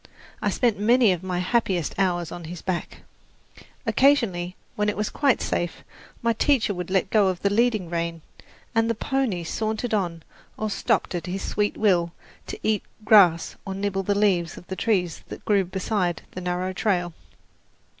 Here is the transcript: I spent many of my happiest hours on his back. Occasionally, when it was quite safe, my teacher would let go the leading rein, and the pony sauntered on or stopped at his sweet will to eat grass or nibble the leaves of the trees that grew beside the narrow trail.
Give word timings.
I 0.41 0.49
spent 0.49 0.79
many 0.79 1.11
of 1.11 1.21
my 1.21 1.37
happiest 1.37 1.93
hours 1.99 2.31
on 2.31 2.45
his 2.45 2.63
back. 2.63 3.03
Occasionally, 3.85 4.55
when 4.75 4.89
it 4.89 4.97
was 4.97 5.11
quite 5.11 5.43
safe, 5.43 5.83
my 6.23 6.33
teacher 6.33 6.73
would 6.73 6.89
let 6.89 7.11
go 7.11 7.31
the 7.33 7.51
leading 7.51 7.87
rein, 7.87 8.23
and 8.73 8.89
the 8.89 8.95
pony 8.95 9.43
sauntered 9.43 9.93
on 9.93 10.23
or 10.57 10.71
stopped 10.71 11.13
at 11.13 11.27
his 11.27 11.43
sweet 11.43 11.77
will 11.77 12.13
to 12.47 12.59
eat 12.63 12.81
grass 13.05 13.55
or 13.63 13.75
nibble 13.75 14.01
the 14.01 14.15
leaves 14.17 14.57
of 14.57 14.65
the 14.65 14.75
trees 14.75 15.21
that 15.27 15.45
grew 15.45 15.63
beside 15.65 16.23
the 16.31 16.41
narrow 16.41 16.73
trail. 16.73 17.13